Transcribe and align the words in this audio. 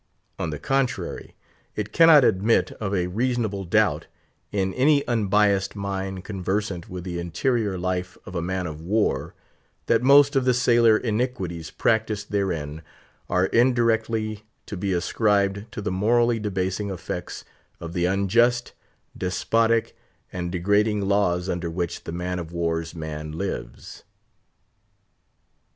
On 0.39 0.49
the 0.49 0.57
contrary, 0.57 1.35
it 1.75 1.91
cannot 1.93 2.23
admit 2.23 2.71
of 2.79 2.91
a 2.91 3.05
reasonable 3.05 3.65
doubt, 3.65 4.07
in 4.51 4.73
any 4.73 5.05
unbiased 5.07 5.75
mind 5.75 6.23
conversant 6.25 6.89
with 6.89 7.03
the 7.03 7.19
interior 7.19 7.77
life 7.77 8.17
of 8.25 8.33
a 8.33 8.41
man 8.41 8.65
of 8.65 8.81
war, 8.81 9.35
that 9.85 10.01
most 10.01 10.35
of 10.35 10.43
the 10.43 10.55
sailor 10.55 10.97
iniquities 10.97 11.69
practised 11.69 12.31
therein 12.31 12.81
are 13.29 13.45
indirectly 13.45 14.43
to 14.65 14.75
be 14.75 14.91
ascribed 14.91 15.71
to 15.71 15.83
the 15.83 15.91
morally 15.91 16.39
debasing 16.39 16.89
effects 16.89 17.45
of 17.79 17.93
the 17.93 18.05
unjust, 18.05 18.73
despotic, 19.15 19.95
and 20.33 20.51
degrading 20.51 21.01
laws 21.01 21.47
under 21.47 21.69
which 21.69 22.05
the 22.05 22.11
man 22.11 22.39
of 22.39 22.51
war's 22.51 22.95
man 22.95 23.33
lives. 23.33 24.03